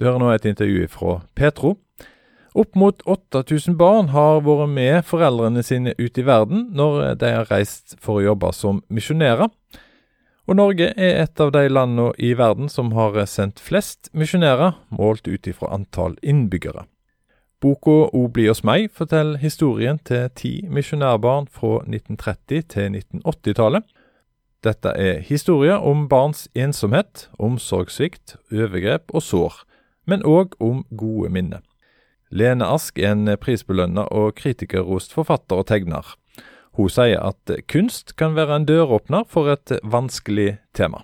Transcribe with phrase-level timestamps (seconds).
[0.00, 1.74] Du hører nå et intervju fra Petro.
[2.56, 7.50] Opp mot 8000 barn har vært med foreldrene sine ut i verden når de har
[7.52, 9.52] reist for å jobbe som misjonærer.
[10.48, 15.28] Og Norge er et av de landene i verden som har sendt flest misjonærer, målt
[15.28, 16.88] ut ifra antall innbyggere.
[17.60, 23.84] Boka O bli hos meg forteller historien til ti misjonærbarn fra 1930 til 1980-tallet.
[24.64, 29.66] Dette er historier om barns ensomhet, omsorgssvikt, overgrep og sår,
[30.10, 31.62] men òg om gode minner.
[32.30, 36.14] Lene Ask er en prisbelønna og kritikerrost forfatter og tegner.
[36.78, 41.02] Hun sier at kunst kan være en døråpner for et vanskelig tema.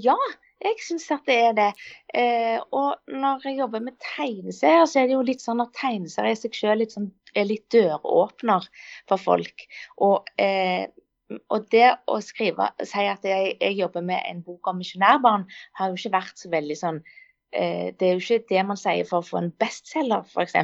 [0.00, 0.16] Ja,
[0.60, 1.68] jeg syns at det er det.
[2.14, 6.36] Eh, og når jeg jobber med tegneserier, så er det jo litt sånn at tegneserier
[6.36, 8.66] i seg litt sånn, er litt døråpner
[9.08, 9.64] for folk.
[10.04, 10.86] Og, eh,
[11.48, 15.48] og det å skrive, si at jeg, jeg, jobber med en bok om misjonærbarn,
[15.80, 17.02] har jo ikke vært så veldig sånn
[17.52, 20.54] det er jo ikke det man sier for å få en bestselger, f.eks.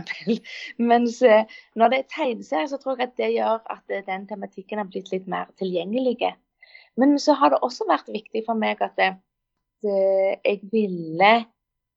[0.91, 4.27] Mens eh, når det er tegneserier, så tror jeg at det gjør at eh, den
[4.31, 6.31] tematikken har blitt litt mer tilgjengelig.
[6.97, 9.03] Men så har det også vært viktig for meg at,
[9.87, 11.33] jeg ville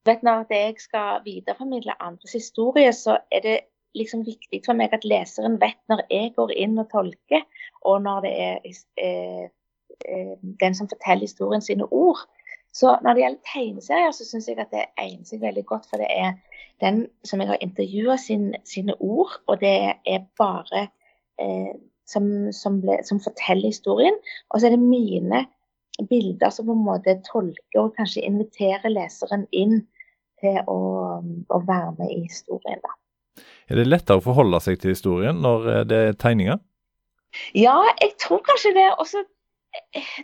[0.06, 3.56] vet Når jeg skal videreformidle andres historie, så er det
[3.96, 7.46] liksom viktig for meg at leseren vet når jeg går inn og tolker,
[7.88, 9.50] og når det er
[10.62, 12.20] den som forteller historien sine ord.
[12.76, 15.88] Så når det gjelder tegneserier, så syns jeg at det egner seg veldig godt.
[15.90, 16.36] For det er
[16.84, 19.76] den som jeg har intervjua sin, sine ord, og det
[20.08, 20.86] er bare
[21.42, 21.74] eh,
[22.10, 24.16] som, som, ble, som, forteller historien.
[24.50, 25.46] Og så er det mine
[26.10, 29.82] bilder som på en måte tolker og kanskje inviterer leseren inn
[30.40, 30.80] til å,
[31.20, 32.80] å være med i historien.
[32.86, 32.96] da.
[33.70, 36.62] Er det lettere å forholde seg til historien når eh, det er tegninger?
[37.54, 38.88] Ja, jeg tror kanskje det.
[39.02, 39.22] Også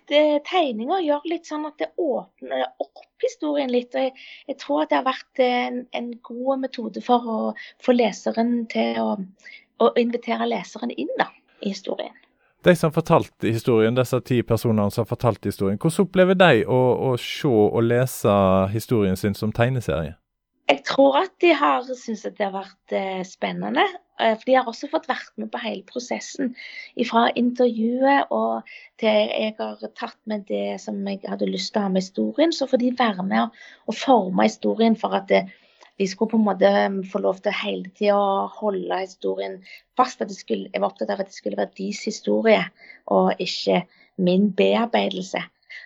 [0.10, 3.96] det, tegninger gjør litt sånn at det åpner opp historien litt.
[3.96, 4.14] og Jeg,
[4.50, 7.40] jeg tror at det har vært en, en, god metode for å
[7.84, 9.16] få leseren til å,
[9.82, 11.30] å invitere leseren inn da,
[11.62, 12.16] i historien.
[12.66, 16.80] De som fortalte historien, disse ti personene som fortalte historien, hvordan opplever de å,
[17.12, 18.38] å se og lese
[18.74, 20.16] historien sin som tegneserie?
[20.66, 23.84] Jeg tror at de har syntes at det har vært eh, spennende.
[24.18, 26.56] Eh, for de har også fått vært med på hele prosessen.
[27.06, 28.72] Fra intervjuet og
[29.02, 32.56] til jeg har tatt med det som jeg hadde lyst til å ha med historien.
[32.56, 36.72] Så får de være med og forme historien for at de skulle på en måte
[37.12, 39.60] få lov til hele tida å holde historien
[40.00, 40.24] fast.
[40.34, 42.64] Skulle, jeg var opptatt av at det skulle være deres historie,
[43.06, 43.84] og ikke
[44.18, 45.44] min bearbeidelse.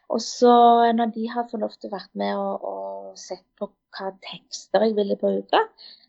[0.09, 0.53] Og så
[0.95, 4.85] når de har fått lov til å være med og, og sett på hva tekster
[4.85, 5.63] jeg ville bruke,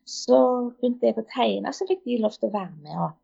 [0.09, 0.41] så
[0.81, 3.17] begynte jeg å tegne, så fikk de lov til å være med og,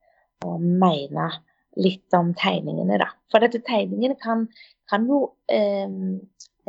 [0.47, 1.29] og mene
[1.77, 3.11] litt om tegningene, da.
[3.33, 4.47] For dette tegningene kan,
[4.91, 5.21] kan jo
[5.53, 5.93] eh,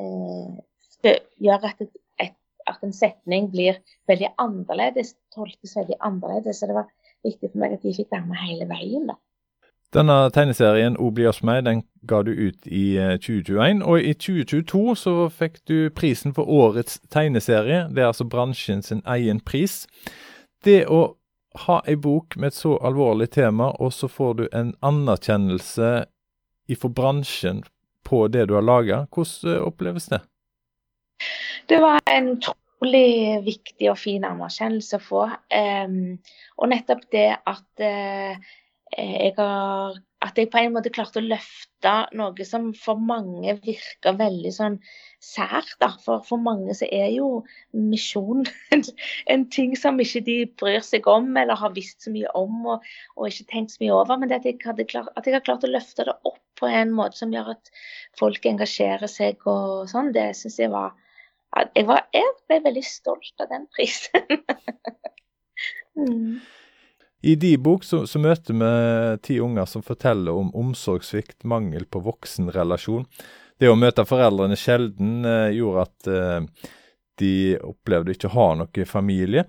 [0.02, 1.94] eh, gjøre at, et,
[2.26, 2.36] et,
[2.68, 3.80] at, en setning blir
[4.10, 6.60] veldig annerledes, tolkes veldig annerledes.
[6.60, 6.92] Så det var
[7.26, 9.16] viktig for meg at de fikk være med hele veien, da.
[9.96, 13.82] Denne tegneserien O bli hos meg, den ga du ut i 2021.
[13.82, 17.86] Eh, og i 2022 så fikk du prisen for årets tegneserie.
[17.96, 19.86] Det er altså bransjen sin egen pris.
[20.64, 21.16] Det å
[21.68, 25.92] ha ei bok med et så alvorlig tema, og så får du en anerkjennelse
[26.68, 27.64] ifra bransjen
[28.08, 30.22] på det du har laga, hvordan eh, oppleves det?
[31.68, 35.26] Det var en utrolig viktig og fin anerkjennelse å få.
[35.52, 36.18] Um,
[36.60, 38.56] og nettopp det at uh,
[38.96, 44.16] jeg har, at jeg på en måte klarte å løfte noe som for mange virker
[44.18, 44.78] veldig sånn
[45.24, 45.76] sært.
[46.04, 47.44] For, for mange så er jo
[47.76, 48.86] misjon en,
[49.34, 52.86] en, ting som ikke de bryr seg om eller har visst så mye om og,
[53.18, 54.22] og ikke tenkt så mye over.
[54.24, 57.20] Men at jeg, klart, at jeg, har klart å løfte det opp på en måte
[57.20, 57.74] som gjør at
[58.18, 60.96] folk engasjerer seg og sånn, det syns jeg var
[61.76, 64.26] jeg, var jeg ble veldig stolt av den prisen.
[65.98, 66.40] mm.
[67.22, 68.72] I de bok så, så, møter vi
[69.26, 73.08] ti unger som forteller om omsorgssvikt, mangel på voksenrelasjon.
[73.58, 76.70] Det å møte foreldrene sjelden eh, gjorde at eh,
[77.18, 77.34] de
[77.66, 79.48] opplevde ikke å ha noe familie.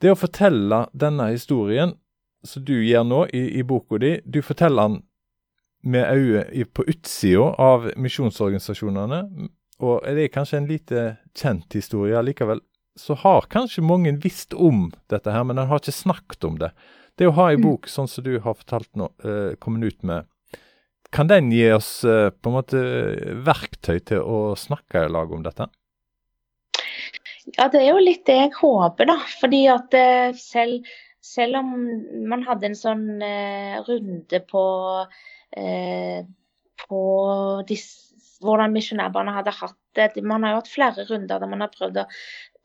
[0.00, 1.92] Det å fortelle denne historien
[2.42, 5.02] som du gjør nå i, i boka di, du forteller den
[5.82, 9.22] med øye på utsida av misjonsorganisasjonene.
[9.82, 12.62] Og det er kanskje en lite kjent historie likevel
[12.98, 16.72] så har kanskje mange visst om dette her, men en har ikke snakket om det.
[17.18, 17.64] Det å ha ei mm.
[17.64, 20.28] bok sånn som du har fortalt nå, eh, kommet ut med,
[21.12, 22.82] kan den gi oss eh, på en måte
[23.44, 25.68] verktøy til å snakke i lag om dette?
[27.56, 29.18] Ja, det er jo litt det jeg håper, da.
[29.40, 30.88] Fordi at eh, selv,
[31.20, 31.74] selv om
[32.30, 34.64] man hadde en sånn eh, runde på,
[35.58, 36.22] eh,
[36.86, 37.02] på
[37.68, 38.12] disse
[38.42, 40.24] hvordan misjonærbarna hadde hatt det.
[40.26, 42.08] Man har jo hatt flere runder der man har prøvd å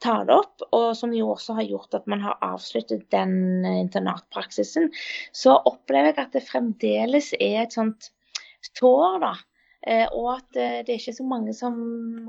[0.03, 4.91] ta det opp, og som jo også har gjort at man har avsluttet den internatpraksisen.
[5.33, 8.11] Så opplever jeg at det fremdeles er et sånt
[8.77, 9.33] tår, da.
[9.87, 11.75] Eh, og at eh, det er ikke så mange som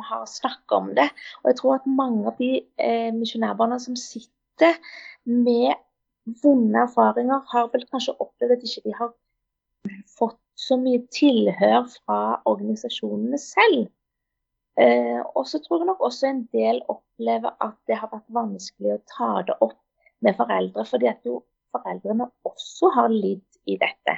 [0.05, 1.09] har snakket om det.
[1.43, 4.77] Og jeg tror at mange av de eh, misjonærbarna som sitter
[5.25, 5.75] med
[6.43, 9.15] vonde erfaringer, har vel kanskje opplevd at ikke de har
[10.19, 12.19] fått så mye tilhør fra
[12.51, 13.89] organisasjonene selv.
[14.79, 18.93] Eh, og så tror jeg nok også en del opplever at det har vært vanskelig
[18.95, 19.79] å ta det opp
[20.23, 21.41] med foreldre, fordi at jo
[21.75, 24.15] foreldrene også har lidd i dette.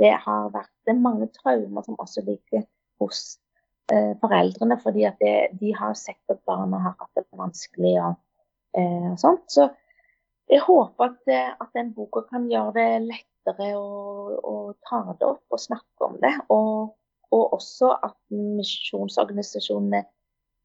[0.00, 2.66] Det har vært det mange traumer som også ligger
[3.00, 3.22] hos
[3.92, 8.20] eh, foreldrene, fordi at det, de har sett at barna har hatt det vanskelig og,
[8.76, 9.46] eh, sånt.
[9.56, 9.70] Så
[10.50, 14.54] jeg håper at, eh, at den boka kan gjøre det lettere å, å
[14.84, 16.34] ta det opp og snakke om det.
[16.52, 16.92] og
[17.34, 20.04] og også at misjonsorganisasjonene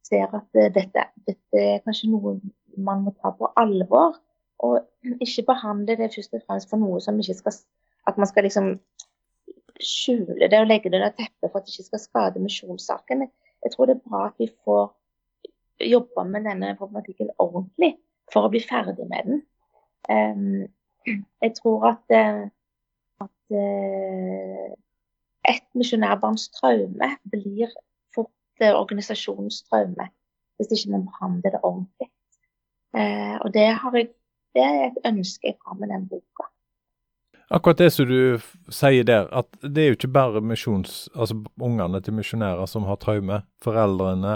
[0.06, 2.38] ser at dette, dette, er kanskje noe
[2.78, 4.18] man må ta på alvor.
[4.66, 4.80] Og
[5.26, 7.62] ikke behandle det først og fremst for noe som ikke skal
[8.08, 8.80] At man skal liksom
[9.84, 13.28] skjule det og legge det under teppet for at det ikke skal skade misjonssaken.
[13.64, 14.88] Jeg tror det er bra at vi får
[15.92, 17.94] jobbe med denne problematikken ordentlig
[18.34, 19.42] for å bli ferdig med den.
[20.10, 20.66] Um,
[21.44, 22.42] jeg tror at, eh,
[23.24, 23.56] at
[25.50, 27.74] et misjonærbarns traume blir
[28.16, 28.32] fort
[28.62, 30.10] eh, organisasjonens traume
[30.60, 32.10] hvis ikke vi behandler det ordentlig.
[32.98, 34.08] Eh, og det, jeg,
[34.56, 36.50] det, er et ønske jeg har med den boka.
[37.50, 42.02] Akkurat det som du sier der, at det er jo ikke bare misjons, altså ungene
[42.02, 43.40] til misjonærer som har traume.
[43.64, 44.36] Foreldrene,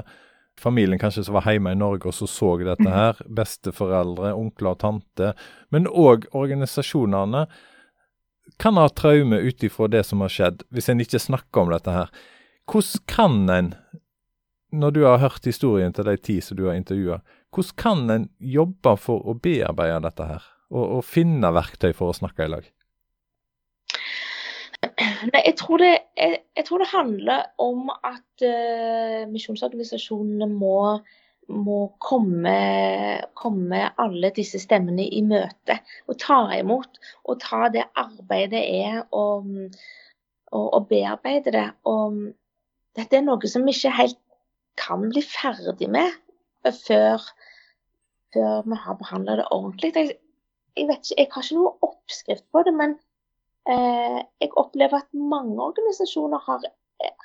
[0.57, 3.19] familien kanskje som var hjemme i Norge og så så dette her.
[3.27, 5.33] Besteforeldre, onkler og tante.
[5.69, 7.45] Men òg organisasjonene
[8.59, 11.93] kan ha traume ut ifra det som har skjedd, hvis en ikke snakker om dette
[11.93, 12.11] her.
[12.69, 13.71] Hvordan kan en,
[14.71, 17.21] når du har hørt historien til de ti som du har intervjua,
[17.53, 22.17] hvordan kan en jobbe for å bearbeide dette her, og, og finne verktøy for å
[22.17, 22.71] snakke i lag?
[24.83, 30.99] Nei, jeg tror, det, jeg, jeg tror det, handler om at uh, misjonsorganisasjonene må
[31.51, 32.55] må komme,
[33.37, 36.99] komme, alle disse stemmene i møte og ta imot.
[37.27, 41.67] Og ta det arbeidet det er og, bearbeide det.
[41.89, 42.19] Og
[42.97, 44.19] dette er noe som vi ikke helt
[44.79, 46.13] kan bli ferdig med
[46.85, 47.23] før,
[48.33, 49.93] før vi har behandla det ordentlig.
[49.95, 50.15] Jeg,
[50.77, 52.95] jeg, vet ikke, jeg har ikke noe oppskrift på det, men
[53.69, 56.65] eh, jeg opplever at mange organisasjoner har,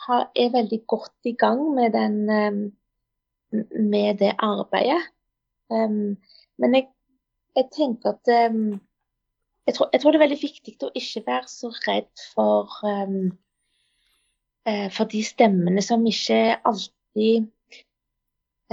[0.07, 2.61] har, er veldig godt i gang med den eh,
[3.53, 5.03] med det arbeidet.
[5.71, 6.17] Um,
[6.59, 6.89] men jeg,
[7.57, 8.79] jeg, tenker at um,
[9.67, 13.29] jeg, tror, jeg, tror, det er veldig viktig å ikke være så redd for, um,
[14.69, 17.51] uh, for de stemmene som ikke alltid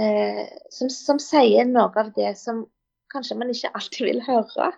[0.00, 2.64] uh, som, som, sier noe av det som
[3.12, 4.72] kanskje man ikke alltid vil høre.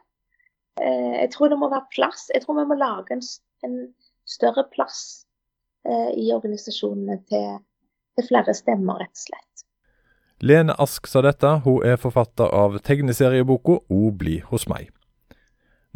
[0.78, 2.28] Uh, jeg tror det må være plass.
[2.34, 3.24] Jeg tror vi må lage en,
[3.66, 3.80] en
[4.28, 5.24] større plass
[5.88, 7.60] i organisasjonene til,
[8.18, 9.67] til flere stemmer, rett og slett.
[10.40, 14.92] Lene Ask sa dette, hun er forfatter av tegneserieboka O bli hos meg.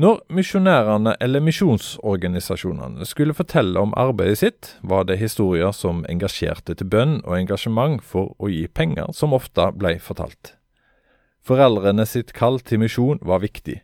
[0.03, 6.89] Når misjonærene eller misjonsorganisasjonene skulle fortelle om arbeidet sitt, var det historier som engasjerte til
[6.91, 10.57] bønn og engasjement for å gi penger, som ofte ble fortalt.
[11.47, 13.79] Foreldrene sitt kall til misjon var viktig.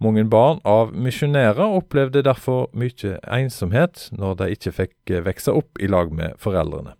[0.00, 5.90] Mange barn av misjonærer opplevde derfor mye ensomhet når de ikke fikk vokse opp i
[5.92, 6.96] lag med foreldrene.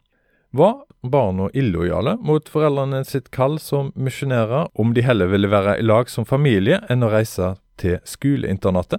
[0.53, 5.85] Var barna illojale mot foreldrene sitt kall som misjonærer om de heller ville være i
[5.87, 8.99] lag som familie enn å reise til skoleinternatet?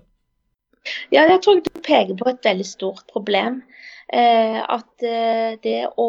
[1.12, 3.60] Ja, jeg tror du peker på et veldig stort problem.
[4.14, 6.08] Eh, at eh, det å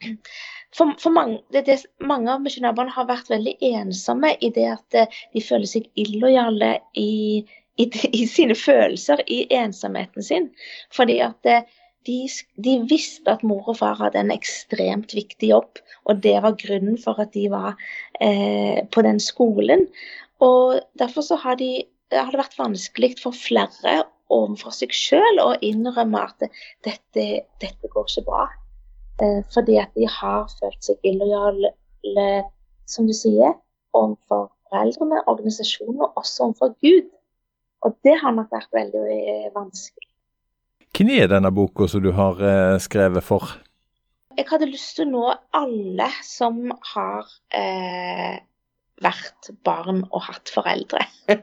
[0.76, 4.98] for, for mange, det, det, mange, av misjonærbarna har vært veldig ensomme i det at
[5.02, 7.42] eh, de føler seg illojale i,
[7.74, 7.90] i,
[8.22, 10.50] i, sine følelser, i ensomheten sin.
[10.94, 11.66] Fordi at eh,
[12.08, 12.18] de,
[12.64, 16.96] de, visste at mor og far hadde en ekstremt viktig jobb, og det var grunnen
[17.00, 17.76] for at de var
[18.20, 19.86] eh, på den skolen.
[20.40, 25.52] Og Derfor så har, de, har det vært vanskelig for flere overfor seg sjøl å
[25.64, 26.48] innrømme at
[26.86, 27.26] dette,
[27.60, 28.46] dette går ikke bra.
[29.20, 31.74] Eh, fordi at de har følt seg illojale,
[32.88, 33.58] som du sier,
[33.92, 37.10] overfor foreldrene, organisasjonen og også overfor Gud.
[37.84, 40.09] Og det har nok vært veldig eh, vanskelig.
[40.96, 43.54] Hvem er denne boka som du har eh, skrevet for?
[44.36, 45.24] Jeg hadde lyst til å nå
[45.56, 48.38] alle som har eh,
[49.00, 51.02] vært barn og hatt foreldre.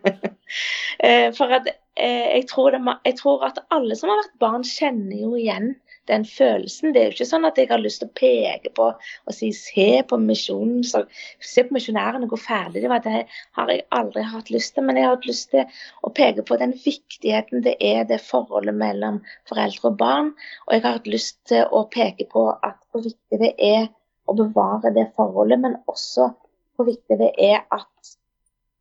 [1.06, 4.66] eh, for at, eh, jeg, tror det, jeg, tror at alle som har vært barn,
[4.68, 5.74] kjenner jo igjen
[6.10, 6.94] den følelsen.
[6.94, 9.52] Det er jo ikke sånn at jeg har lyst til å peke på og si
[9.56, 12.84] se på misjonen, se på misjonærene hvor ferdig.
[12.84, 13.26] Det, var, det
[13.58, 14.88] har jeg aldri hatt lyst til.
[14.88, 18.78] Men jeg har hatt lyst til å peke på den viktigheten det er det forholdet
[18.78, 20.34] mellom foreldre og barn.
[20.68, 23.88] Og jeg har hatt lyst til å peke på at hvor viktig det er
[24.28, 26.32] å bevare det forholdet, men også
[26.76, 28.16] hvor viktig det er at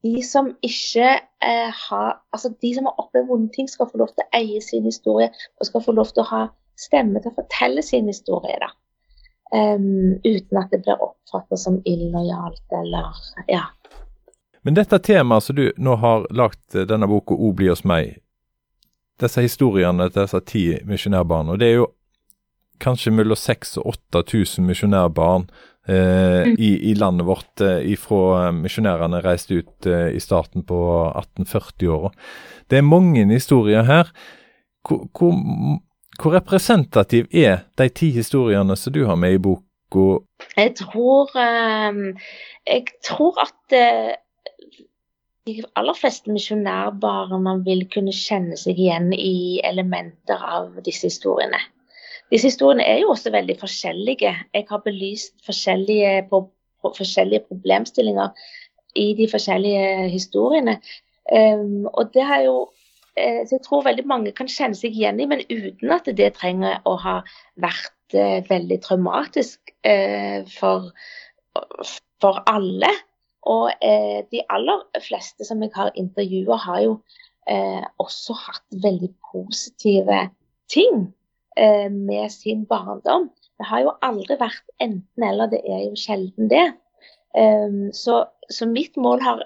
[0.05, 1.09] de som ikke
[1.43, 4.61] eh, har Altså de som har opplevd vonde ting, skal få lov til å eie
[4.63, 6.43] sin historie og skal få lov til å ha
[6.77, 8.59] stemme til å fortelle sin historie.
[8.61, 8.73] da.
[9.55, 13.15] Um, uten at det blir oppfattet som illojalt eller
[13.47, 13.69] ja.
[14.67, 18.19] Men dette temaet som du nå har lagt eh, denne boka 'O bli hos meg',
[19.23, 21.87] disse historiene til disse ti misjonærbarna, det er jo
[22.83, 23.95] kanskje mellom 6000 og
[24.27, 25.47] 8000 misjonærbarn
[25.89, 26.57] eh, mm.
[26.59, 30.79] i, i, landet vårt eh, ifra misjonærene reiste ut eh, i starten på
[31.15, 32.13] 1840-åra.
[32.71, 34.11] Det er mange historier her.
[34.87, 35.33] Hvor, hvor,
[36.23, 39.67] hvor, representativ er de ti historiene som du har med i boka?
[40.57, 42.17] Jeg tror, ehm,
[42.67, 44.15] jeg tror at eh,
[45.47, 51.61] de aller fleste misjonærbarna vil kunne kjenne seg igjen i elementer av disse historiene.
[52.33, 54.33] Disse historiene er jo også veldig forskjellige.
[54.55, 56.27] Jeg har belyst forskjellige,
[56.83, 58.35] forskjellige problemstillinger
[58.99, 60.81] i de forskjellige historiene.
[61.27, 62.57] Um, og det har jo
[63.17, 66.83] så Jeg tror veldig mange kan kjenne seg igjen i, men uten at det trenger
[66.85, 67.17] å ha
[67.63, 70.91] vært uh, veldig traumatisk uh, for,
[72.21, 72.93] for, alle.
[73.47, 73.71] Og
[74.33, 76.97] de aller fleste som jeg har intervjua, har jo
[78.03, 80.17] også hatt veldig positive
[80.67, 81.05] ting
[81.55, 83.29] eh, med sin barndom.
[83.55, 86.65] Det har jo aldri vært enten-eller, det er jo sjelden det.
[87.95, 89.45] Så, så, mitt mål har,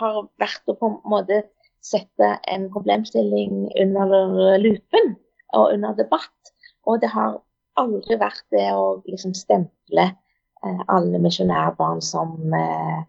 [0.00, 1.44] har, vært å på en måte
[1.86, 5.16] sette en problemstilling under lupen
[5.54, 6.52] og under debatt.
[6.86, 7.38] Og det har
[7.80, 13.02] aldri vært det å liksom stemple eh, alle misjonærbarn som eh,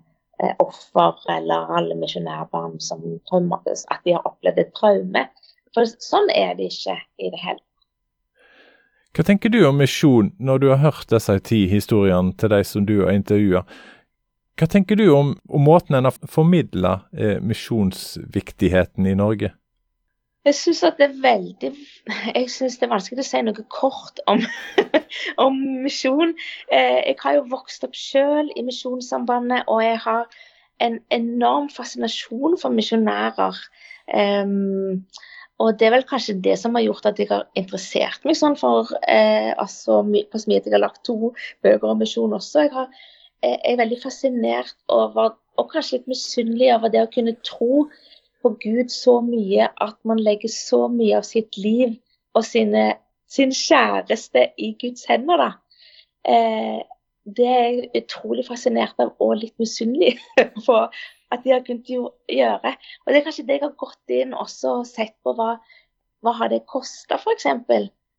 [0.43, 5.23] eh offer, eller alle misjonærbarn som traumatis, at de har opplevd et traume.
[5.73, 7.61] For sånn er det ikke i det hele
[9.17, 12.83] hva tenker du om misjon, når du har hørt disse ti historiene til de som
[12.85, 13.63] du har intervjua?
[14.57, 19.51] Hva tenker du om, om måten en har formidla eh, misjonsviktigheten i Norge?
[20.47, 21.69] Jeg syns det er veldig
[22.37, 24.41] Jeg synes det er vanskelig å si noe kort om,
[25.45, 26.33] om misjon.
[26.71, 30.25] Eh, jeg har jo vokst opp selv i Misjonssambandet, og jeg har
[30.81, 33.59] en enorm fascinasjon for misjonærer.
[34.07, 35.03] Um,
[35.57, 38.55] og det er vel kanskje det som har gjort at jeg har interessert meg sånn
[38.59, 40.65] for eh, altså, på Smid.
[40.65, 41.33] Jeg har lagt to
[41.65, 42.67] bøker om misjon også.
[42.67, 42.91] Jeg, har,
[43.45, 47.87] er veldig fascinert over, og kanskje litt misunnelig over det å kunne tro
[48.43, 51.97] på Gud så mye at man legger så mye av sitt liv
[52.37, 52.91] og sine,
[53.29, 55.43] sin kjæreste i Guds hender.
[55.43, 55.49] da.
[56.27, 56.83] Eh,
[57.37, 60.15] det er jeg utrolig fascinert av og litt misunnelig
[60.67, 60.77] på
[61.33, 62.73] at de har kunnet gjøre.
[63.03, 65.57] Og Det er kanskje det jeg har gått inn også og sett på hva,
[66.23, 67.49] hva har det kosta, f.eks.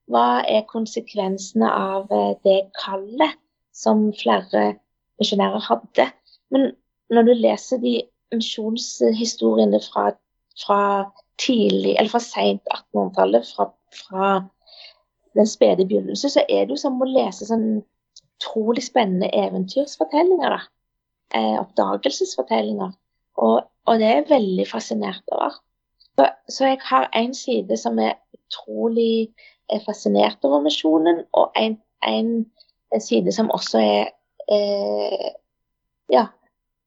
[0.08, 3.38] Hva er konsekvensene av eh, det kallet
[3.72, 4.78] som flere
[5.20, 6.08] misjonærer hadde.
[6.54, 6.70] Men
[7.10, 7.94] når du leser de
[8.34, 10.10] misjonshistoriene fra,
[10.64, 10.80] fra
[11.40, 13.70] tidlig, eller fra seint 1800-tallet, fra,
[14.00, 14.32] fra,
[15.38, 17.68] den spede begynnelse, så er det jo som å lese sånn
[18.38, 20.56] utrolig spennende eventyrsfortellinger.
[20.56, 20.60] da
[21.34, 22.92] eh, oppdagelsesfortellinger.
[23.37, 25.58] Og, og, det er jeg veldig fascinert over.
[26.18, 29.28] Så, så jeg har en side som er utrolig
[29.68, 32.46] er fascinert over misjonen, og en, en,
[33.00, 34.06] side som også er
[34.52, 35.31] eh,
[36.12, 36.26] ja,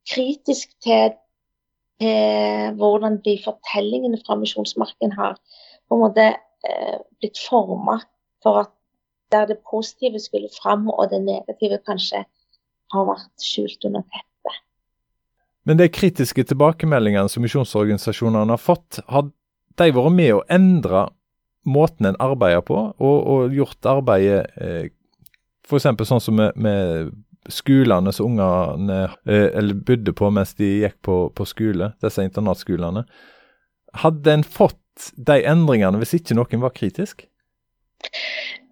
[0.10, 1.16] kritisk til,
[2.02, 5.38] til, hvordan de fortellingene fra misjonsmarken har
[5.88, 8.00] på en måte eh, blitt forma
[8.44, 8.74] for at
[9.32, 12.26] der det positive skulle fram, og det negative kanskje
[12.92, 14.58] har vært skjult under teppet.
[15.64, 19.30] Men de kritiske tilbakemeldingene som misjonsorganisasjonene har fått, har
[19.80, 21.06] de vært med å endre
[21.64, 24.90] måten en arbeider på, og, og gjort arbeidet eh,
[25.68, 25.88] f.eks.
[26.10, 27.12] sånn som med, med
[27.50, 33.06] skolene som ungene eh, eller bodde på mens de gikk på, på skole, disse internatskolene.
[34.04, 34.78] Hadde en fått
[35.18, 37.26] de endringene hvis ikke noen var kritisk?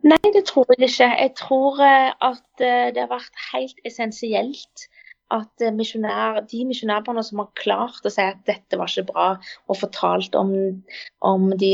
[0.05, 1.09] Nei, det tror jeg ikke.
[1.09, 4.89] Jeg tror eh, at eh, det har vært helt essensielt
[5.29, 9.25] at misjonær, de misjonærbarna som har klart å si at dette var ikke bra,
[9.69, 10.55] og fortalt om,
[11.21, 11.69] om de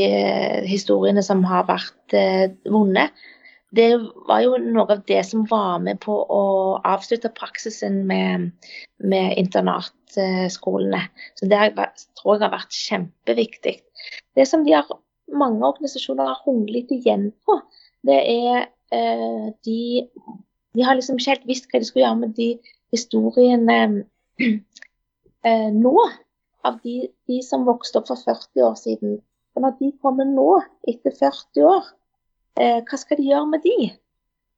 [0.68, 2.16] historiene som har vært
[2.68, 3.06] vonde,
[3.76, 3.88] det
[4.28, 6.42] var jo noe av det som var med på å
[6.86, 8.50] avslutte praksisen med,
[8.98, 11.02] med internatskolene.
[11.38, 11.60] Så det
[12.18, 13.74] tror jeg har vært kjempeviktig.
[14.36, 14.88] Det som de har,
[15.32, 17.60] mange organisasjoner har hungret igjen på,
[18.06, 19.80] det er eh, de,
[20.76, 22.50] de har liksom ikke helt visst hva de skulle gjøre med de
[22.94, 23.78] historiene
[24.40, 25.96] eh, nå.
[26.66, 29.20] Av de, de, som vokste opp for 40 år siden.
[29.54, 30.48] Og når de kommer nå,
[30.90, 31.92] etter 40 år,
[32.60, 33.90] eh, hva skal de gjøre med de?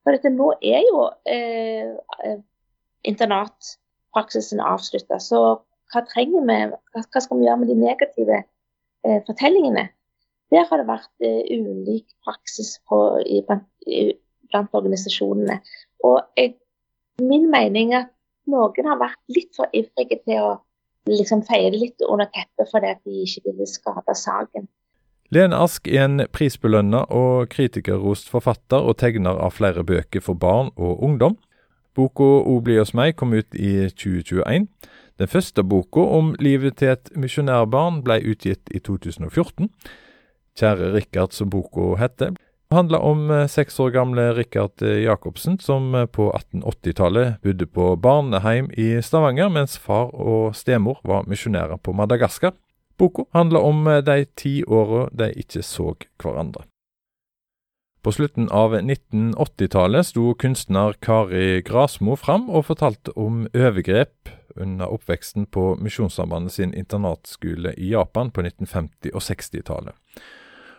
[0.03, 2.39] For dette nå er jo eh, eh
[3.09, 5.21] internatpraksisen avslutta.
[5.23, 5.39] Så
[5.93, 6.57] hva trenger vi?
[6.97, 9.89] Hva skal vi gjøre med de negative eh, fortellingene?
[10.53, 14.15] Der har det vært uh, ulik praksis på, i, blant, i,
[14.49, 15.59] blant, organisasjonene.
[16.09, 16.55] Og jeg,
[17.21, 18.15] min mening er at
[18.49, 20.55] noen har vært litt for ivrige til å
[21.09, 24.69] liksom feie det litt under teppet fordi de ikke ville skade saken.
[25.29, 30.71] Lene Ask er en prisbelønna og kritikerrost forfatter og tegner av flere bøker for barn
[30.77, 31.37] og ungdom.
[31.95, 34.69] Boka 'O bli hos meg' kom ut i 2021.
[35.19, 39.69] Den første boka om livet til et misjonærbarn ble utgitt i 2014.
[40.57, 42.33] 'Kjære Rikard', som boka heter,
[42.71, 47.97] handler om eh, seks år gamle Rikard eh, Jacobsen, som eh, på 1880-tallet bodde på
[47.97, 52.53] barneheim i Stavanger, mens far og stemor var misjonærer på Madagaskar.
[52.99, 56.65] Boka handler om de ti åra de ikke så hverandre.
[58.03, 65.47] På slutten av 1980-tallet sto kunstner Kari Grasmo fram og fortalte om overgrep under oppveksten
[65.51, 69.95] på Misjonssambandet sin internatskole i Japan på 1950- og 60-tallet.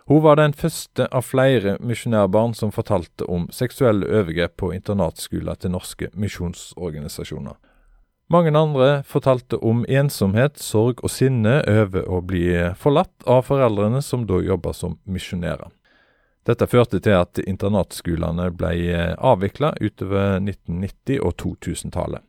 [0.10, 5.76] Hun var den første av flere misjonærbarn som fortalte om seksuelle overgrep på internatskoler til
[5.76, 7.60] norske misjonsorganisasjoner.
[8.30, 14.28] Mange andre fortalte om ensomhet, sorg og sinne over å bli forlatt av foreldrene som
[14.30, 15.72] da jobba som misjonærer.
[16.46, 18.74] Dette førte til at internatskolene ble
[19.18, 22.22] avvikla utover 1990- og 2000-tallet.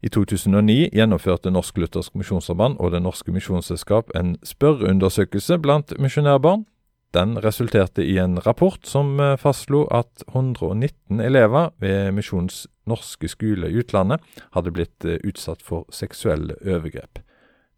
[0.00, 6.64] I 2009 gjennomførte Norsk Luthersk Misjonsarbeid og Det Norske Misjonsselskap en spørreundersøkelse blant misjonærbarn.
[7.12, 13.80] Den resulterte i en rapport som fastslo at 119 elever ved Misjonens norske skole i
[13.80, 14.24] utlandet
[14.56, 17.20] hadde blitt eh, utsatt for seksuelle overgrep.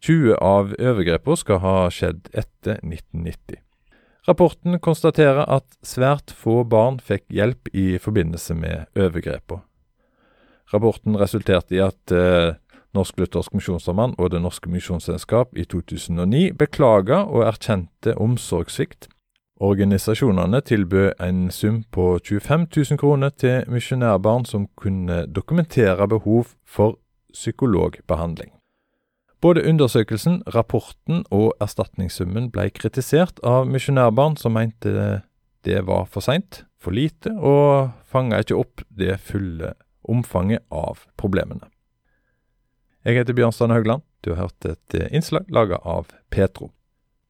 [0.04, 3.58] 20 av overgrepene skal ha skjedd etter 1990.
[4.28, 9.64] Rapporten konstaterer at svært få barn fikk hjelp i forbindelse med overgrepene.
[10.68, 12.58] Rapporten resulterte i at eh,
[12.96, 19.08] Norsk Luthersk Misjonssamband og Det Norske Misjonsselskap i 2009 beklaga og erkjente omsorgssvikt.
[19.60, 26.98] Organisasjonene tilbød en sum på 25 000 kroner til misjonærbarn som kunne dokumentere behov for
[27.32, 28.52] psykologbehandling.
[29.40, 35.22] Både undersøkelsen, rapporten og erstatningssummen ble kritisert av misjonærbarn som mente
[35.64, 39.74] det var for seint, for lite, og fanga ikke opp det fulle
[40.08, 41.66] omfanget av problemene.
[43.04, 44.02] Jeg heter Bjørnstein Haugland.
[44.24, 46.72] Du har hørt et innslag laga av Petro.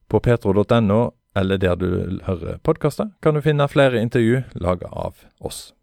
[0.09, 5.73] På petro.no, eller der du hører podkaster, kan du finne flere intervju laga av oss.